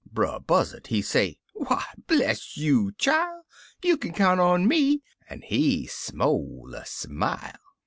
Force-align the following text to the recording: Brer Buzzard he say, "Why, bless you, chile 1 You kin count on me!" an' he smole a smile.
Brer 0.11 0.39
Buzzard 0.39 0.87
he 0.87 1.03
say, 1.03 1.37
"Why, 1.53 1.85
bless 2.07 2.57
you, 2.57 2.91
chile 2.93 3.17
1 3.17 3.41
You 3.83 3.97
kin 3.99 4.13
count 4.13 4.39
on 4.39 4.67
me!" 4.67 5.03
an' 5.29 5.43
he 5.43 5.85
smole 5.85 6.73
a 6.73 6.87
smile. 6.87 7.59